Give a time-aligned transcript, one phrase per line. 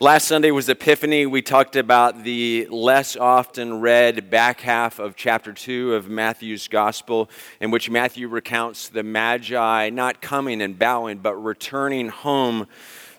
[0.00, 1.24] Last Sunday was Epiphany.
[1.24, 7.30] We talked about the less often read back half of chapter 2 of Matthew's Gospel,
[7.60, 12.66] in which Matthew recounts the Magi not coming and bowing, but returning home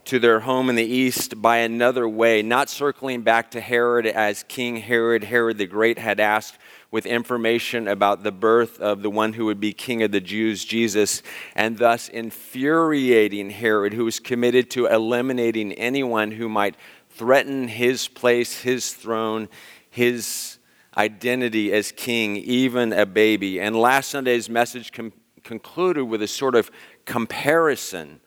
[0.03, 4.43] to their home in the east by another way, not circling back to Herod as
[4.43, 6.57] King Herod, Herod the Great, had asked
[6.95, 10.63] with information about the birth of the one who would be king of the Jews,
[10.63, 11.21] Jesus,
[11.53, 16.77] and thus infuriating Herod, who was committed to eliminating anyone who might
[17.09, 19.49] threaten his place, his throne,
[19.89, 20.57] his
[20.95, 23.59] identity as king, even a baby.
[23.59, 25.11] And last Sunday's message com-
[25.43, 26.71] concluded with a sort of
[27.03, 28.21] comparison.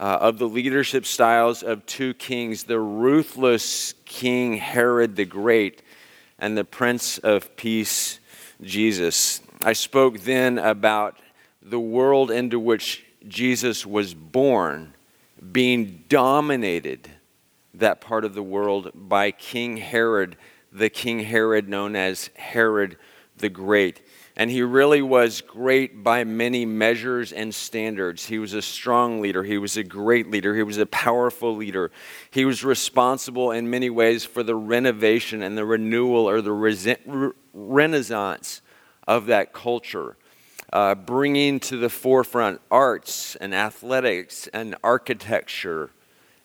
[0.00, 5.82] Uh, of the leadership styles of two kings, the ruthless King Herod the Great
[6.38, 8.20] and the Prince of Peace,
[8.62, 9.40] Jesus.
[9.62, 11.18] I spoke then about
[11.62, 14.94] the world into which Jesus was born
[15.52, 17.10] being dominated,
[17.74, 20.36] that part of the world, by King Herod,
[20.72, 22.96] the King Herod known as Herod
[23.36, 24.02] the Great.
[24.38, 28.26] And he really was great by many measures and standards.
[28.26, 29.42] He was a strong leader.
[29.42, 30.54] He was a great leader.
[30.54, 31.90] He was a powerful leader.
[32.30, 37.32] He was responsible in many ways for the renovation and the renewal or the re-
[37.52, 38.62] renaissance
[39.08, 40.16] of that culture,
[40.72, 45.90] uh, bringing to the forefront arts and athletics and architecture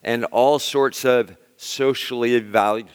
[0.02, 2.88] and all sorts of socially valu-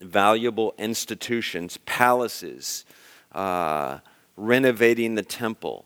[0.00, 2.84] valuable institutions, palaces.
[3.30, 3.98] Uh,
[4.36, 5.84] renovating the temple,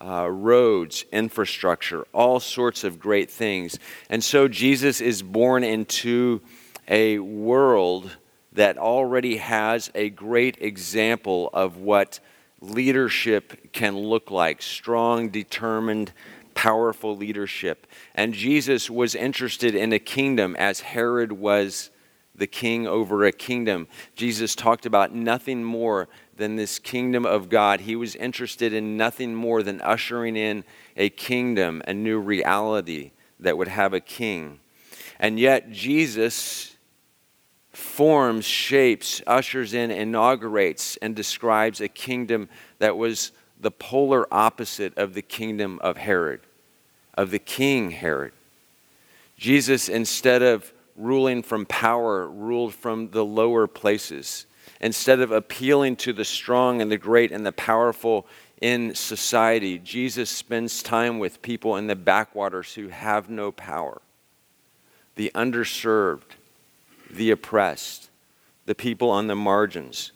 [0.00, 3.78] uh, roads, infrastructure, all sorts of great things.
[4.10, 6.40] And so Jesus is born into
[6.88, 8.16] a world
[8.52, 12.20] that already has a great example of what
[12.60, 16.12] leadership can look like strong, determined,
[16.54, 17.86] powerful leadership.
[18.14, 21.90] And Jesus was interested in a kingdom as Herod was
[22.34, 23.86] the king over a kingdom.
[24.14, 27.80] Jesus talked about nothing more than this kingdom of God.
[27.80, 30.64] He was interested in nothing more than ushering in
[30.96, 34.60] a kingdom, a new reality that would have a king.
[35.18, 36.76] And yet, Jesus
[37.72, 42.48] forms, shapes, ushers in, inaugurates, and describes a kingdom
[42.78, 46.40] that was the polar opposite of the kingdom of Herod,
[47.14, 48.32] of the king Herod.
[49.36, 54.46] Jesus, instead of ruling from power, ruled from the lower places
[54.80, 58.26] instead of appealing to the strong and the great and the powerful
[58.60, 64.00] in society, Jesus spends time with people in the backwaters who have no power,
[65.16, 66.36] the underserved,
[67.10, 68.08] the oppressed,
[68.66, 70.12] the people on the margins.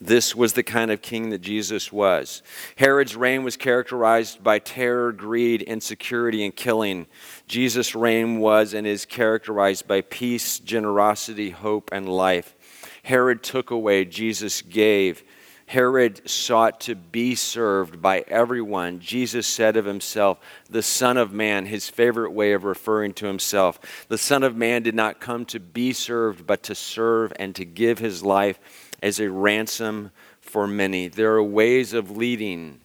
[0.00, 2.42] This was the kind of king that Jesus was.
[2.76, 7.06] Herod's reign was characterized by terror, greed, insecurity, and killing.
[7.46, 12.54] Jesus' reign was and is characterized by peace, generosity, hope, and life.
[13.02, 15.24] Herod took away, Jesus gave.
[15.66, 18.98] Herod sought to be served by everyone.
[18.98, 24.06] Jesus said of himself, the Son of Man, his favorite way of referring to himself.
[24.08, 27.64] The Son of Man did not come to be served, but to serve and to
[27.64, 28.58] give his life
[29.00, 30.10] as a ransom
[30.40, 31.06] for many.
[31.06, 32.80] There are ways of leading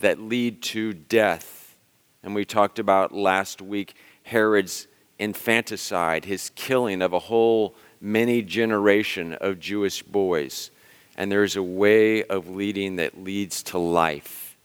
[0.00, 1.74] that lead to death.
[2.22, 3.94] And we talked about last week
[4.24, 4.88] Herod's
[5.18, 10.70] infanticide, his killing of a whole many generation of Jewish boys.
[11.16, 14.56] And there's a way of leading that leads to life.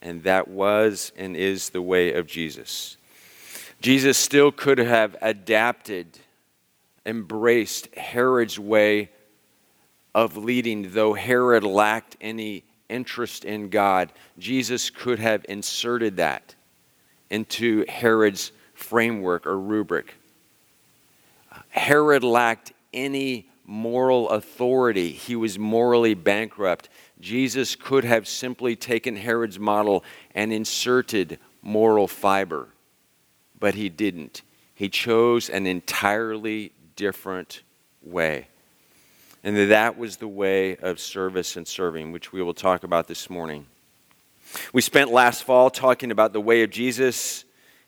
[0.00, 2.96] And that was and is the way of Jesus.
[3.80, 6.18] Jesus still could have adapted,
[7.04, 9.10] embraced Herod's way
[10.14, 14.12] of leading, though Herod lacked any interest in God.
[14.38, 16.54] Jesus could have inserted that
[17.30, 20.14] into Herod's framework or rubric.
[21.68, 25.10] Herod lacked any moral authority.
[25.12, 26.88] He was morally bankrupt.
[27.20, 30.02] Jesus could have simply taken Herod's model
[30.34, 32.68] and inserted moral fiber,
[33.58, 34.42] but he didn't.
[34.74, 37.62] He chose an entirely different
[38.02, 38.48] way.
[39.42, 43.30] And that was the way of service and serving, which we will talk about this
[43.30, 43.66] morning.
[44.72, 47.44] We spent last fall talking about the way of Jesus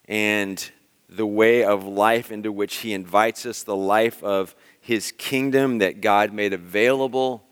[0.06, 0.70] and
[1.08, 6.00] the way of life into which he invites us, the life of his kingdom that
[6.00, 7.44] God made available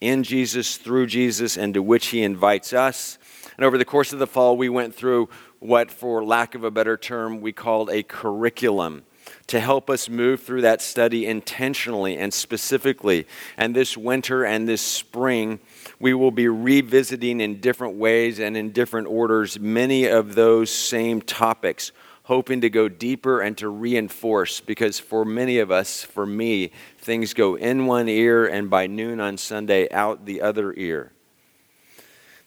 [0.00, 3.18] in Jesus, through Jesus, and to which he invites us.
[3.56, 5.28] And over the course of the fall, we went through
[5.60, 9.04] what, for lack of a better term, we called a curriculum
[9.46, 13.26] to help us move through that study intentionally and specifically.
[13.56, 15.60] And this winter and this spring,
[16.00, 21.22] we will be revisiting in different ways and in different orders many of those same
[21.22, 21.92] topics
[22.32, 27.34] hoping to go deeper and to reinforce because for many of us, for me, things
[27.34, 31.12] go in one ear and by noon on Sunday out the other ear.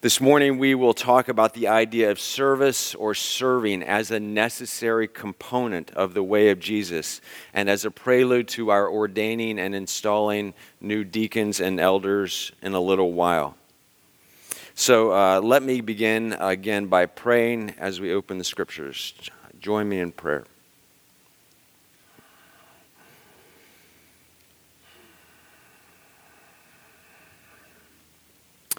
[0.02, 5.08] This morning, we will talk about the idea of service or serving as a necessary
[5.08, 7.22] component of the way of Jesus
[7.54, 12.80] and as a prelude to our ordaining and installing new deacons and elders in a
[12.80, 13.56] little while.
[14.74, 19.14] So uh, let me begin again by praying as we open the scriptures.
[19.66, 20.44] Join me in prayer.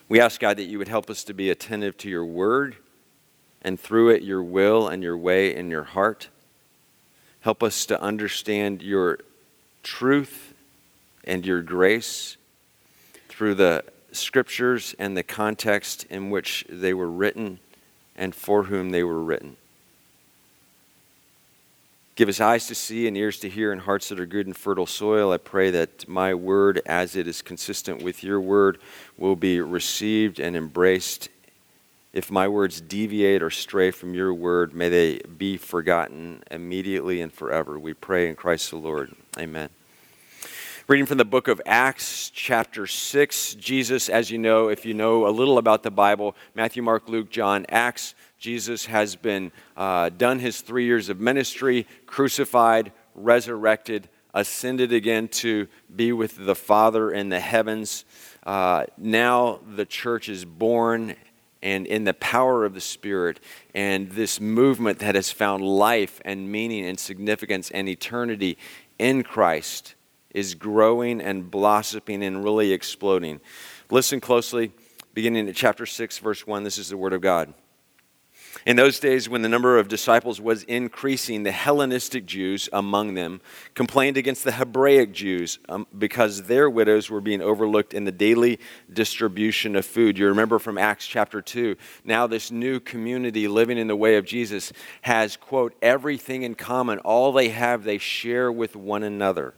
[0.09, 2.77] We ask, God, that you would help us to be attentive to your word
[3.63, 6.29] and through it your will and your way in your heart.
[7.41, 9.19] Help us to understand your
[9.83, 10.55] truth
[11.25, 12.37] and your grace
[13.29, 17.59] through the scriptures and the context in which they were written
[18.15, 19.57] and for whom they were written.
[22.17, 24.57] Give us eyes to see and ears to hear and hearts that are good and
[24.57, 25.33] fertile soil.
[25.33, 28.79] I pray that my word, as it is consistent with your word,
[29.19, 31.29] will be received and embraced.
[32.15, 37.31] If my words deviate or stray from your word, may they be forgotten immediately and
[37.31, 37.79] forever.
[37.79, 39.15] We pray in Christ the Lord.
[39.39, 39.69] Amen.
[40.89, 43.57] Reading from the book of Acts, chapter 6.
[43.57, 47.29] Jesus, as you know, if you know a little about the Bible, Matthew, Mark, Luke,
[47.29, 54.93] John, Acts, Jesus has been uh, done his three years of ministry, crucified, resurrected, ascended
[54.93, 58.05] again to be with the Father in the heavens.
[58.45, 61.17] Uh, now the church is born
[61.63, 63.41] and in the power of the Spirit,
[63.75, 68.59] and this movement that has found life and meaning and significance and eternity
[68.99, 69.95] in Christ
[70.31, 73.41] is growing and blossoming and really exploding.
[73.91, 74.71] Listen closely,
[75.15, 76.63] beginning at chapter 6, verse 1.
[76.63, 77.55] This is the Word of God.
[78.67, 83.41] In those days, when the number of disciples was increasing, the Hellenistic Jews among them
[83.75, 88.59] complained against the Hebraic Jews um, because their widows were being overlooked in the daily
[88.93, 90.19] distribution of food.
[90.19, 91.77] You remember from Acts chapter 2.
[92.05, 94.73] Now, this new community living in the way of Jesus
[95.03, 96.99] has, quote, everything in common.
[96.99, 99.55] All they have, they share with one another.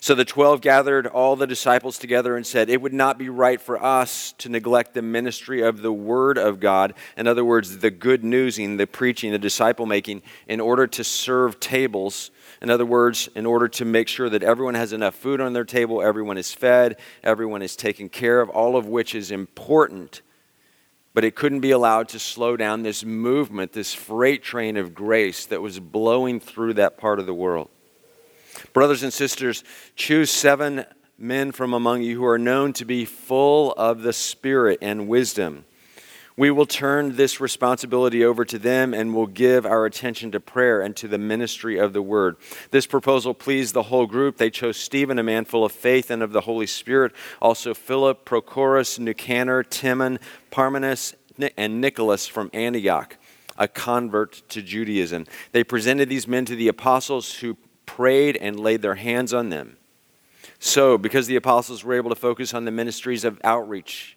[0.00, 3.60] So the twelve gathered all the disciples together and said, It would not be right
[3.60, 6.94] for us to neglect the ministry of the Word of God.
[7.16, 11.60] In other words, the good newsing, the preaching, the disciple making, in order to serve
[11.60, 12.30] tables.
[12.62, 15.64] In other words, in order to make sure that everyone has enough food on their
[15.64, 20.22] table, everyone is fed, everyone is taken care of, all of which is important.
[21.12, 25.46] But it couldn't be allowed to slow down this movement, this freight train of grace
[25.46, 27.70] that was blowing through that part of the world.
[28.72, 29.64] Brothers and sisters,
[29.94, 30.84] choose seven
[31.18, 35.64] men from among you who are known to be full of the Spirit and wisdom.
[36.38, 40.82] We will turn this responsibility over to them and will give our attention to prayer
[40.82, 42.36] and to the ministry of the word.
[42.70, 44.36] This proposal pleased the whole group.
[44.36, 48.26] They chose Stephen, a man full of faith and of the Holy Spirit, also Philip,
[48.26, 50.18] Prochorus, Nicanor, Timon,
[50.50, 51.14] Parmenas,
[51.56, 53.16] and Nicholas from Antioch,
[53.56, 55.26] a convert to Judaism.
[55.52, 57.56] They presented these men to the apostles who
[57.86, 59.76] prayed and laid their hands on them.
[60.58, 64.16] So, because the apostles were able to focus on the ministries of outreach,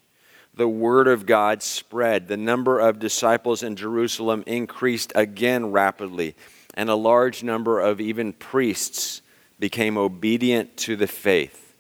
[0.54, 2.28] the word of God spread.
[2.28, 6.36] The number of disciples in Jerusalem increased again rapidly,
[6.74, 9.22] and a large number of even priests
[9.60, 11.76] became obedient to the faith.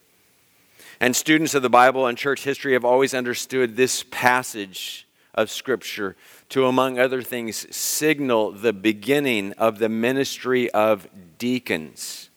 [0.99, 6.15] And students of the Bible and church history have always understood this passage of Scripture
[6.49, 11.07] to, among other things, signal the beginning of the ministry of
[11.37, 12.29] deacons.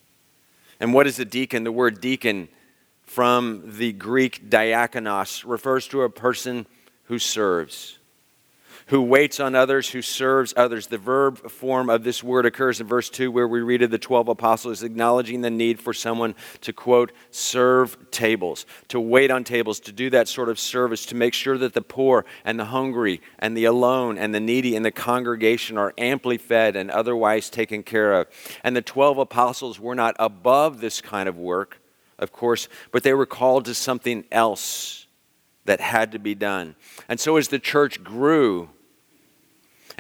[0.80, 1.64] And what is a deacon?
[1.64, 2.48] The word deacon
[3.02, 6.66] from the Greek diakonos refers to a person
[7.04, 7.98] who serves
[8.92, 10.88] who waits on others, who serves others.
[10.88, 13.96] The verb form of this word occurs in verse 2, where we read of the
[13.96, 19.80] 12 apostles acknowledging the need for someone to, quote, serve tables, to wait on tables,
[19.80, 23.22] to do that sort of service, to make sure that the poor and the hungry
[23.38, 27.82] and the alone and the needy in the congregation are amply fed and otherwise taken
[27.82, 28.28] care of.
[28.62, 31.80] And the 12 apostles were not above this kind of work,
[32.18, 35.06] of course, but they were called to something else
[35.64, 36.74] that had to be done.
[37.08, 38.68] And so as the church grew,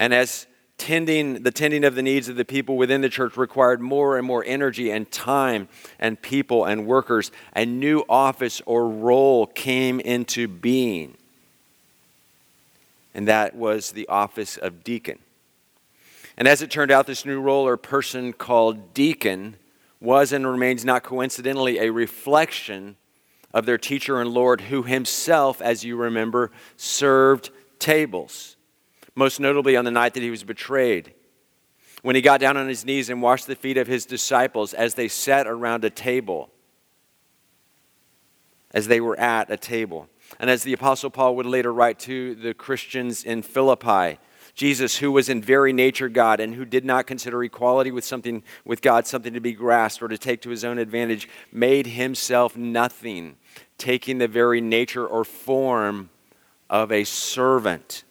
[0.02, 3.80] and as tending the tending of the needs of the people within the church required
[3.80, 5.68] more and more energy and time
[6.00, 11.16] and people and workers, a new office or role came into being.
[13.14, 15.20] And that was the office of deacon.
[16.36, 19.54] And as it turned out, this new role or person called deacon
[20.00, 22.96] was and remains not coincidentally a reflection
[23.54, 28.56] of their teacher and Lord, who himself, as you remember, served tables,
[29.14, 31.14] most notably on the night that he was betrayed.
[32.02, 34.94] when he got down on his knees and washed the feet of his disciples as
[34.94, 36.50] they sat around a table,
[38.74, 40.08] as they were at a table.
[40.40, 44.18] And as the Apostle Paul would later write to the Christians in Philippi,
[44.54, 48.42] Jesus, who was in very nature God and who did not consider equality with something
[48.64, 52.56] with God something to be grasped or to take to his own advantage, made himself
[52.56, 53.36] nothing,
[53.78, 56.10] taking the very nature or form
[56.68, 58.04] of a servant,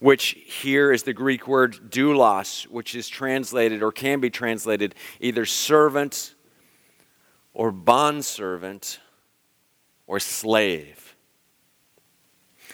[0.00, 5.44] which here is the Greek word doulos, which is translated or can be translated either
[5.44, 6.34] servant
[7.52, 8.98] or bondservant
[10.06, 11.16] or slave.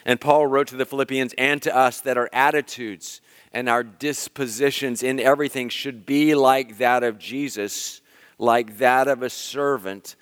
[0.04, 3.21] And Paul wrote to the Philippians and to us that our attitudes
[3.52, 8.02] and our dispositions in everything should be like that of Jesus,
[8.38, 10.14] like that of a servant,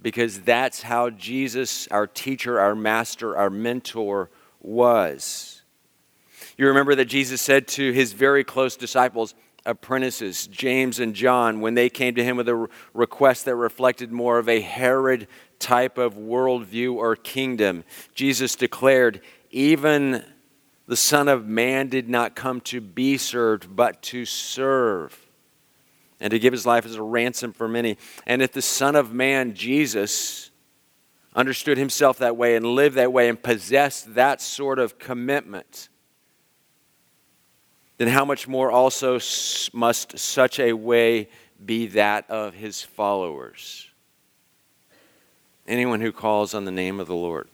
[0.00, 5.61] because that's how Jesus, our teacher, our master, our mentor, was.
[6.56, 11.74] You remember that Jesus said to his very close disciples, apprentices, James and John, when
[11.74, 15.28] they came to him with a request that reflected more of a Herod
[15.58, 17.84] type of worldview or kingdom.
[18.14, 20.24] Jesus declared, Even
[20.86, 25.16] the Son of Man did not come to be served, but to serve,
[26.20, 27.96] and to give his life as a ransom for many.
[28.26, 30.50] And if the Son of Man, Jesus,
[31.34, 35.88] understood himself that way and lived that way and possessed that sort of commitment,
[38.02, 39.18] then how much more also
[39.72, 41.28] must such a way
[41.64, 43.88] be that of his followers?
[45.66, 47.48] anyone who calls on the name of the Lord.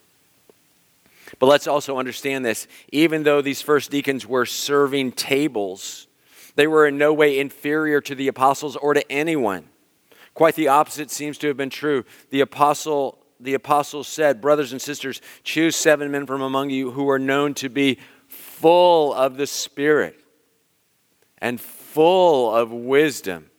[1.39, 2.67] But let's also understand this.
[2.91, 6.07] Even though these first deacons were serving tables,
[6.57, 9.69] they were in no way inferior to the apostles or to anyone.
[10.35, 12.05] Quite the opposite seems to have been true.
[12.31, 17.09] The apostle the apostles said, Brothers and sisters, choose seven men from among you who
[17.09, 20.18] are known to be full of the Spirit
[21.41, 23.51] and full of wisdom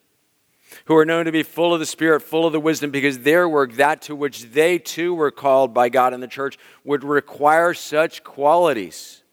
[0.86, 3.50] who are known to be full of the Spirit, full of the wisdom, because their
[3.50, 7.74] work, that to which they too were called by God in the church, would require
[7.74, 9.24] such qualities.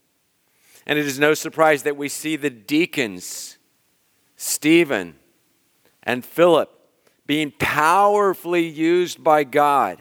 [0.87, 3.59] And it is no surprise that we see the deacons,
[4.37, 5.17] Stephen
[6.03, 6.73] and Philip,
[7.27, 10.01] being powerfully used by God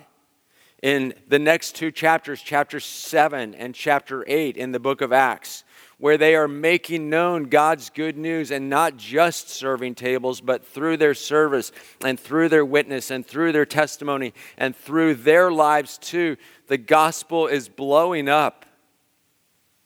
[0.81, 5.63] in the next two chapters, chapter 7 and chapter 8 in the book of Acts
[6.05, 10.97] where they are making known God's good news and not just serving tables, but through
[10.97, 11.71] their service
[12.03, 16.37] and through their witness and through their testimony and through their lives too.
[16.67, 18.67] The gospel is blowing up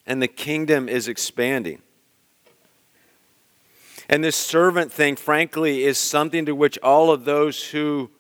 [0.06, 1.82] and the kingdom is expanding.
[4.10, 8.12] And this servant thing, frankly, is something to which all of those who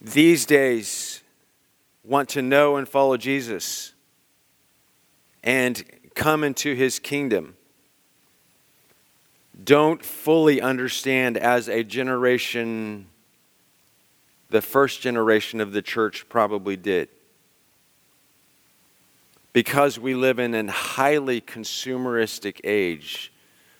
[0.00, 1.22] these days
[2.08, 3.92] want to know and follow Jesus
[5.44, 5.82] and
[6.14, 7.54] come into his kingdom
[9.62, 13.06] don't fully understand as a generation,
[14.50, 17.08] the first generation of the church probably did.
[19.52, 23.32] Because we live in a highly consumeristic age,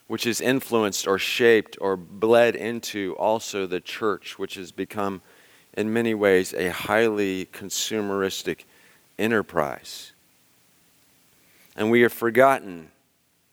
[0.09, 5.23] which is influenced or shaped or bled into also the church, which has become
[5.79, 8.65] in many ways, a highly consumeristic
[9.17, 10.11] enterprise.
[11.77, 12.89] And we have forgotten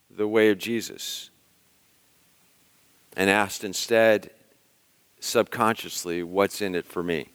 [0.09, 1.29] the way of Jesus
[3.15, 4.31] and asked instead,
[5.19, 7.27] subconsciously, what's in it for me?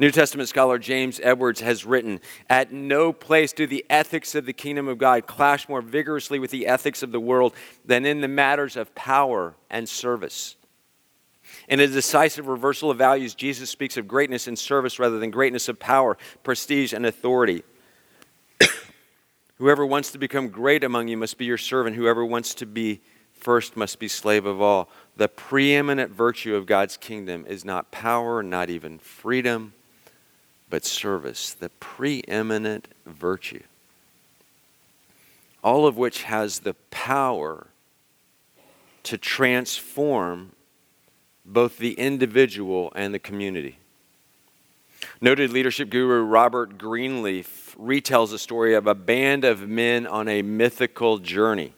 [0.00, 4.52] New Testament scholar James Edwards has written At no place do the ethics of the
[4.52, 8.26] kingdom of God clash more vigorously with the ethics of the world than in the
[8.26, 10.56] matters of power and service.
[11.68, 15.68] In a decisive reversal of values, Jesus speaks of greatness in service rather than greatness
[15.68, 17.64] of power, prestige, and authority.
[19.58, 21.96] Whoever wants to become great among you must be your servant.
[21.96, 23.00] Whoever wants to be
[23.32, 24.88] first must be slave of all.
[25.16, 29.72] The preeminent virtue of God's kingdom is not power, not even freedom,
[30.70, 31.52] but service.
[31.52, 33.62] The preeminent virtue.
[35.62, 37.68] All of which has the power
[39.04, 40.52] to transform
[41.46, 43.78] both the individual and the community.
[45.20, 50.42] Noted leadership guru Robert Greenleaf retells the story of a band of men on a
[50.42, 51.74] mythical journey.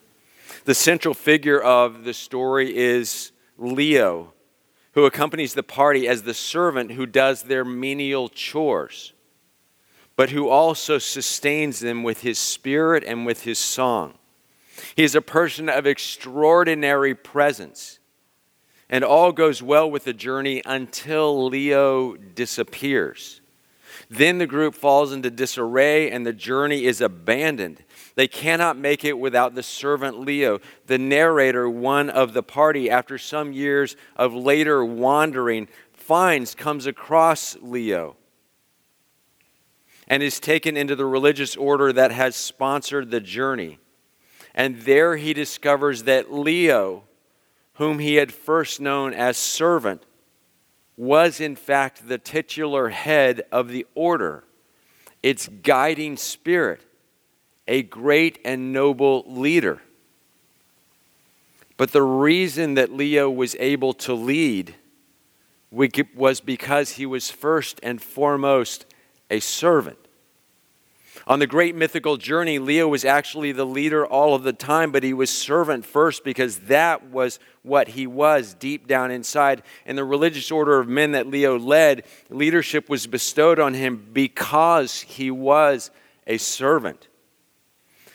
[0.64, 4.32] The central figure of the story is Leo,
[4.92, 9.12] who accompanies the party as the servant who does their menial chores,
[10.16, 14.14] but who also sustains them with his spirit and with his song.
[14.96, 17.97] He is a person of extraordinary presence
[18.90, 23.40] and all goes well with the journey until Leo disappears.
[24.10, 27.84] Then the group falls into disarray and the journey is abandoned.
[28.14, 30.60] They cannot make it without the servant Leo.
[30.86, 37.56] The narrator, one of the party, after some years of later wandering, finds, comes across
[37.60, 38.16] Leo
[40.06, 43.78] and is taken into the religious order that has sponsored the journey.
[44.54, 47.04] And there he discovers that Leo,
[47.78, 50.02] whom he had first known as servant,
[50.96, 54.44] was in fact the titular head of the order,
[55.22, 56.82] its guiding spirit
[57.68, 59.80] a great and noble leader.
[61.76, 64.74] But the reason that Leo was able to lead
[65.70, 68.86] was because he was first and foremost
[69.30, 69.98] a servant.
[71.28, 75.02] On the great mythical journey, Leo was actually the leader all of the time, but
[75.02, 79.62] he was servant first because that was what he was deep down inside.
[79.84, 85.02] In the religious order of men that Leo led, leadership was bestowed on him because
[85.02, 85.90] he was
[86.26, 87.08] a servant.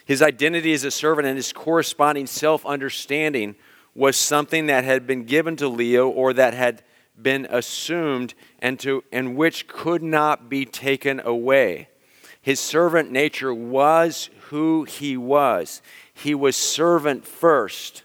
[0.04, 3.54] His identity as a servant and his corresponding self understanding
[3.94, 6.82] was something that had been given to Leo or that had
[7.20, 11.90] been assumed and, to, and which could not be taken away.
[12.44, 15.80] His servant nature was who he was.
[16.12, 18.04] He was servant first,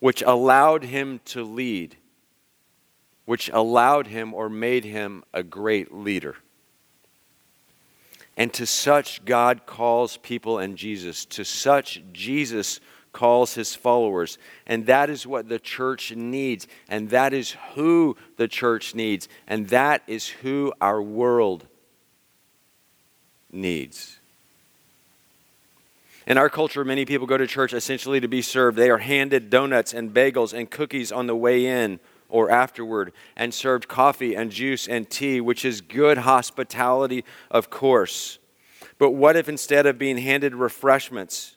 [0.00, 1.96] which allowed him to lead,
[3.24, 6.34] which allowed him or made him a great leader.
[8.36, 11.24] And to such God calls people and Jesus.
[11.26, 12.80] To such Jesus
[13.12, 14.38] calls his followers.
[14.66, 16.66] And that is what the church needs.
[16.88, 19.28] And that is who the church needs.
[19.46, 21.68] And that is who our world
[23.52, 24.18] needs.
[26.26, 28.76] In our culture, many people go to church essentially to be served.
[28.76, 33.54] They are handed donuts and bagels and cookies on the way in or afterward and
[33.54, 38.38] served coffee and juice and tea, which is good hospitality, of course.
[38.98, 41.55] But what if instead of being handed refreshments,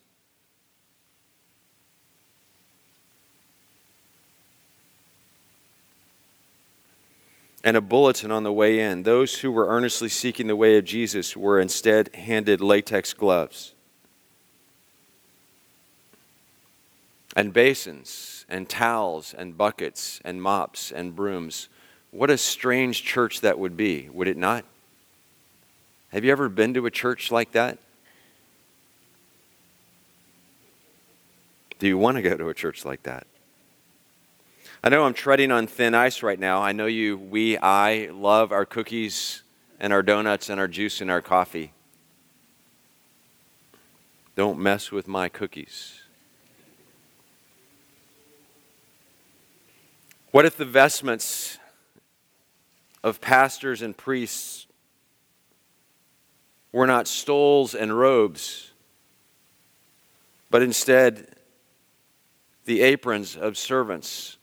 [7.64, 10.86] and a bulletin on the way in, those who were earnestly seeking the way of
[10.86, 13.74] Jesus were instead handed latex gloves
[17.36, 21.70] and basins and towels and buckets and mops and brooms.
[22.12, 24.66] What a strange church that would be, would it not?
[26.10, 27.78] Have you ever been to a church like that?
[31.78, 33.26] Do you want to go to a church like that?
[34.82, 36.62] I know I'm treading on thin ice right now.
[36.62, 39.44] I know you, we, I love our cookies
[39.78, 41.74] and our donuts and our juice and our coffee.
[44.38, 46.00] Don't mess with my cookies.
[50.32, 51.58] What if the vestments
[53.04, 54.66] of pastors and priests
[56.72, 58.72] were not stoles and robes,
[60.50, 61.36] but instead
[62.64, 64.38] the aprons of servants?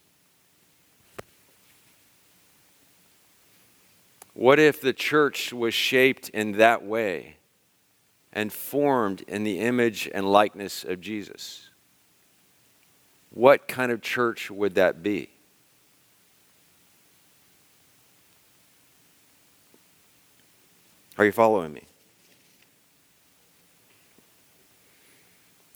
[4.37, 7.37] What if the church was shaped in that way
[8.35, 11.70] and formed in the image and likeness of Jesus?
[13.31, 15.31] What kind of church would that be?
[21.16, 21.85] Are you following me?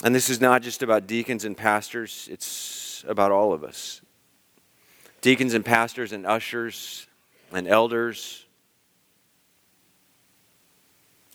[0.05, 4.03] And this is not just about deacons and pastors, it's about all of us.
[5.23, 7.07] Deacons and pastors and ushers
[7.53, 8.45] and elders,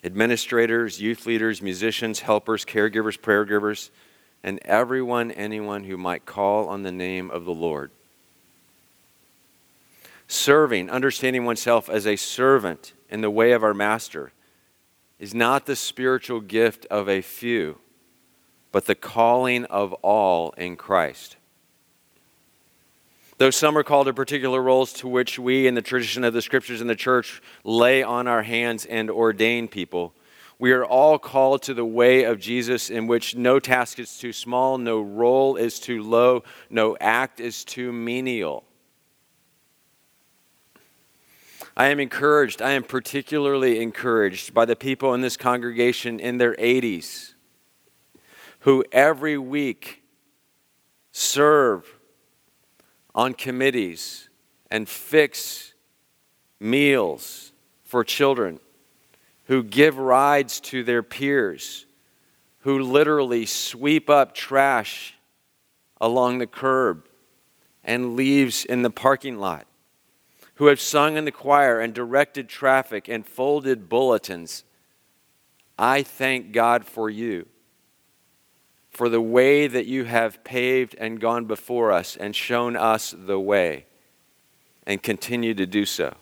[0.06, 3.90] administrators, youth leaders, musicians, helpers, caregivers, prayer givers,
[4.44, 7.90] and everyone, anyone who might call on the name of the Lord.
[10.28, 14.32] Serving, understanding oneself as a servant in the way of our Master
[15.20, 17.80] is not the spiritual gift of a few,
[18.72, 21.38] but the calling of all in Christ.
[23.38, 26.42] Though some are called to particular roles to which we, in the tradition of the
[26.42, 30.14] scriptures and the church, lay on our hands and ordain people,
[30.58, 34.32] we are all called to the way of Jesus in which no task is too
[34.32, 38.64] small, no role is too low, no act is too menial.
[41.76, 46.56] I am encouraged, I am particularly encouraged by the people in this congregation in their
[46.56, 47.34] 80s
[48.60, 50.04] who every week
[51.12, 51.95] serve
[53.16, 54.30] on committees
[54.70, 55.74] and fix
[56.60, 57.52] meals
[57.84, 58.60] for children,
[59.46, 61.88] who give rides to their peers,
[62.60, 65.16] who literally sweep up trash
[66.00, 67.08] along the curb
[67.84, 69.66] and leaves in the parking lot
[70.56, 74.64] who have sung in the choir and directed traffic and folded bulletins.
[75.78, 77.48] I thank God for you.
[78.96, 83.38] For the way that you have paved and gone before us and shown us the
[83.38, 83.86] way
[84.88, 86.16] and continue to do so.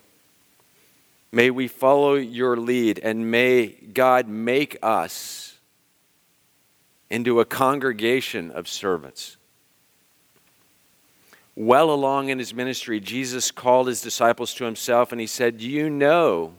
[1.31, 5.59] May we follow your lead and may God make us
[7.11, 9.37] into a congregation of servants.
[11.55, 15.91] Well along in his ministry, Jesus called his disciples to himself and he said, You
[15.91, 16.55] know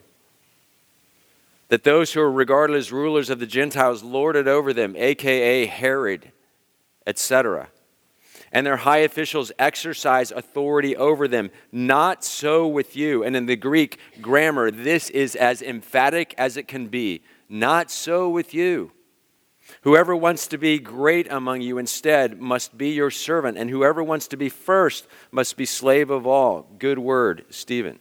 [1.69, 5.67] that those who are regarded as rulers of the Gentiles lord it over them, aka
[5.67, 6.33] Herod,
[7.07, 7.69] etc
[8.55, 11.51] and their high officials exercise authority over them.
[11.73, 13.25] Not so with you.
[13.25, 17.23] And in the Greek grammar, this is as emphatic as it can be.
[17.49, 18.93] Not so with you.
[19.83, 24.29] Whoever wants to be great among you instead must be your servant, and whoever wants
[24.29, 26.71] to be first must be slave of all.
[26.79, 27.99] Good word, Stephen.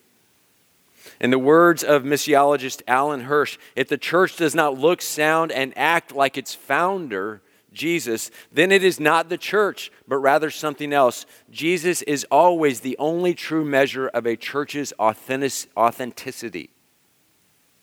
[1.24, 5.72] In the words of missiologist Alan Hirsch, if the church does not look, sound, and
[5.78, 11.26] act like its founder, Jesus, then it is not the church, but rather something else.
[11.50, 16.72] Jesus is always the only true measure of a church's authenticity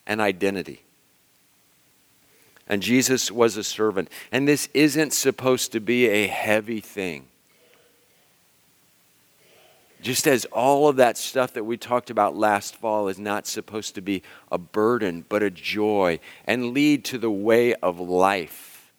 [0.07, 0.83] and identity.
[2.67, 4.11] And Jesus was a servant.
[4.31, 7.30] And this isn't supposed to be a heavy thing.
[10.01, 13.95] Just as all of that stuff that we talked about last fall is not supposed
[13.97, 18.93] to be a burden, but a joy and lead to the way of life.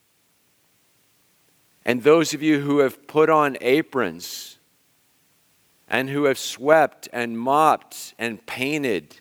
[1.84, 4.58] And those of you who have put on aprons
[5.90, 9.20] and who have swept and mopped and painted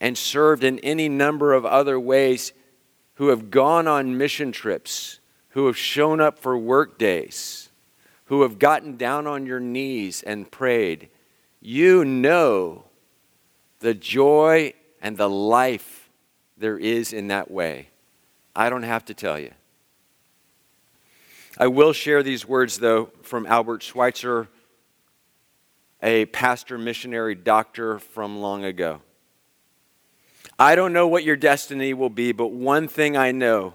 [0.00, 2.52] and served in any number of other ways,
[3.14, 7.65] who have gone on mission trips, who have shown up for work days,
[8.26, 11.08] who have gotten down on your knees and prayed,
[11.60, 12.84] you know
[13.80, 16.08] the joy and the life
[16.56, 17.88] there is in that way.
[18.54, 19.52] I don't have to tell you.
[21.58, 24.48] I will share these words, though, from Albert Schweitzer,
[26.02, 29.00] a pastor, missionary, doctor from long ago.
[30.58, 33.74] I don't know what your destiny will be, but one thing I know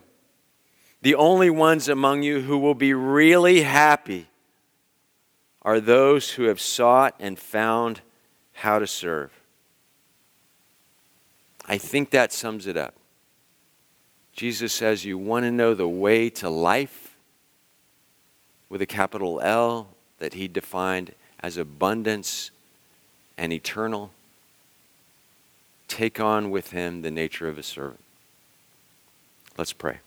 [1.02, 4.28] the only ones among you who will be really happy
[5.62, 8.02] are those who have sought and found
[8.54, 9.32] how to serve.
[11.66, 12.96] I think that sums it up.
[14.34, 17.12] Jesus says, You want to know the way to life?
[18.72, 22.52] with a capital L that he defined as abundance
[23.38, 24.12] and eternal.
[25.90, 28.00] Take on with him the nature of a servant.
[29.58, 29.98] Let's pray.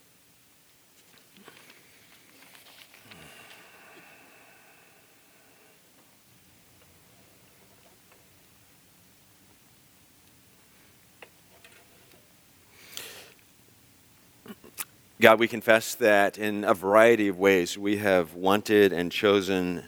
[15.25, 19.85] God, we confess that in a variety of ways we have wanted and chosen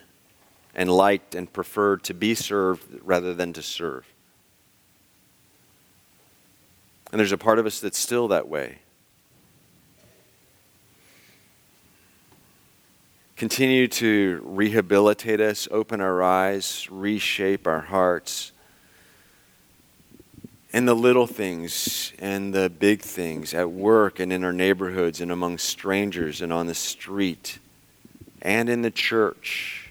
[0.75, 4.07] and liked and preferred to be served rather than to serve.
[7.13, 8.79] And there's a part of us that's still that way.
[13.37, 18.53] Continue to rehabilitate us, open our eyes, reshape our hearts
[20.77, 25.33] and the little things and the big things at work and in our neighborhoods and
[25.33, 27.59] among strangers and on the street
[28.43, 29.91] and in the church.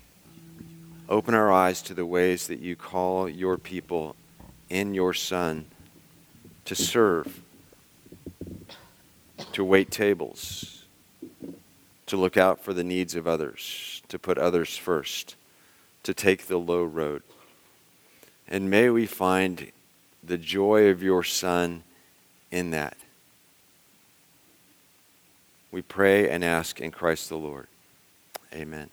[1.09, 4.15] Open our eyes to the ways that you call your people
[4.69, 5.65] in your Son
[6.65, 7.41] to serve,
[9.53, 10.85] to wait tables,
[12.05, 15.35] to look out for the needs of others, to put others first,
[16.03, 17.23] to take the low road.
[18.47, 19.71] And may we find
[20.25, 21.83] the joy of your Son
[22.51, 22.97] in that.
[25.71, 27.67] We pray and ask in Christ the Lord.
[28.53, 28.89] Amen.